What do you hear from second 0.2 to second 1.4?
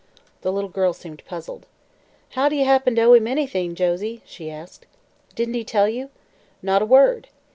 The little girl seemed